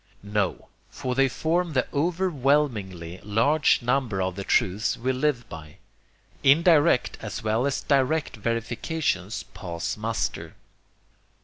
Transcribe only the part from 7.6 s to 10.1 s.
as direct verifications pass